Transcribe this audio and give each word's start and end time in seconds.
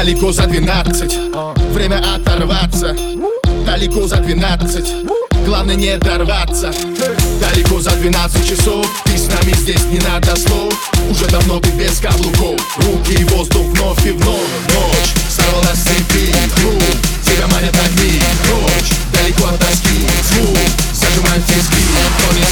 Далеко 0.00 0.32
за 0.32 0.46
двенадцать. 0.46 1.14
Время 1.74 2.02
оторваться. 2.14 2.96
Далеко 3.66 4.06
за 4.06 4.16
двенадцать. 4.16 4.90
Главное 5.44 5.74
не 5.74 5.94
дорваться. 5.98 6.72
Далеко 7.38 7.80
за 7.80 7.90
12 7.90 8.48
часов. 8.48 8.86
Ты 9.04 9.18
с 9.18 9.26
нами 9.26 9.52
здесь 9.52 9.84
не 9.90 9.98
надо 9.98 10.36
слов. 10.36 10.72
Уже 11.10 11.26
давно 11.26 11.60
ты 11.60 11.68
без 11.72 11.98
каблуков. 11.98 12.58
Руки 12.78 13.12
и 13.12 13.24
воздух 13.24 13.66
вновь 13.74 14.06
и 14.06 14.12
вновь. 14.12 14.48
Ночь 14.72 15.12
сорвала 15.28 15.74
с 15.74 15.80
цепи. 15.80 16.32
Круг 16.56 16.82
тебя 17.22 17.46
манят 17.48 17.76
огни 17.84 18.22
Ночь 18.48 18.92
далеко 19.12 19.48
от 19.48 19.58
тоски. 19.58 20.00
Звук 20.32 20.56
зажимает 20.94 21.44
тиски 21.44 21.84
Но 21.92 22.38
не 22.38 22.44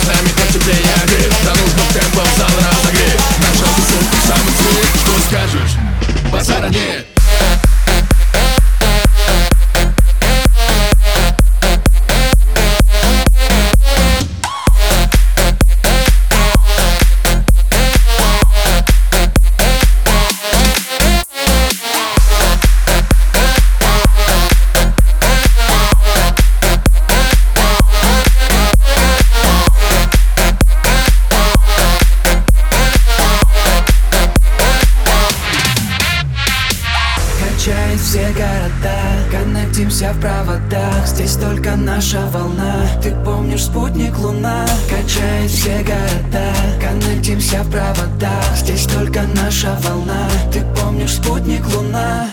высота 38.78 39.08
Коннектимся 39.30 40.12
в 40.12 40.20
проводах. 40.20 41.06
Здесь 41.06 41.36
только 41.36 41.76
наша 41.76 42.26
волна. 42.28 42.86
Ты 43.02 43.14
помнишь 43.24 43.64
спутник 43.64 44.18
луна? 44.18 44.66
Качает 44.88 45.50
все 45.50 45.82
города. 45.82 46.54
Коннектимся 46.80 47.62
в 47.62 47.70
проводах. 47.70 48.56
Здесь 48.56 48.86
только 48.86 49.22
наша 49.34 49.78
волна. 49.82 50.28
Ты 50.52 50.64
помнишь 50.80 51.14
спутник 51.14 51.66
луна? 51.74 52.30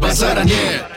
Базара 0.00 0.44
нет. 0.44 0.93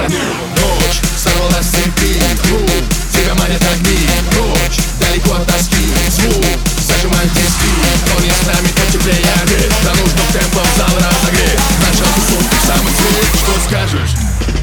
стороны 0.00 0.16
Ночь 0.56 1.00
сорвала 1.16 1.62
с 1.62 1.66
цепи 1.66 2.16
Круг, 2.42 2.70
тебя 3.12 3.34
манят 3.34 3.62
огни 3.72 3.98
Ночь, 4.32 4.78
далеко 4.98 5.34
от 5.34 5.46
тоски 5.46 5.76
Звук, 6.08 6.44
зажимай 6.80 7.26
диски. 7.34 7.70
Он 8.16 8.24
местами 8.24 8.68
потеплее 8.68 9.34
огреть 9.42 9.72
До 9.82 9.90
нужных 10.00 10.26
темпов 10.32 10.66
зал 10.76 10.96
разогреть. 10.96 11.60
Начал 11.80 12.06
тусовки 12.14 12.56
в 12.56 12.66
самый 12.66 12.92
цвет 12.92 13.26
Что 13.34 13.68
скажешь? 13.68 14.10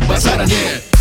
Базара 0.08 0.46
нет 0.46 0.97